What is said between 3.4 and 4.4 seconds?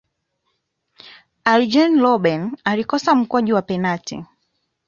wa penati